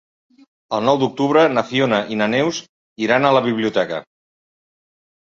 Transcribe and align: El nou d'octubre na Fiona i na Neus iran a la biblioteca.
El 0.75 0.79
nou 0.85 0.95
d'octubre 1.01 1.41
na 1.57 1.63
Fiona 1.71 1.99
i 2.15 2.17
na 2.21 2.27
Neus 2.35 2.61
iran 3.07 3.27
a 3.27 3.31
la 3.37 3.43
biblioteca. 3.49 4.01